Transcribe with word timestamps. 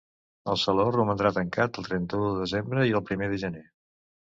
El 0.53 0.55
saló 0.61 0.85
romandrà 0.95 1.31
tancat 1.35 1.79
el 1.83 1.87
trenta-u 1.91 2.25
de 2.25 2.33
desembre 2.41 2.89
i 2.91 2.99
el 3.03 3.07
primer 3.13 3.31
de 3.37 3.41
gener. 3.47 3.65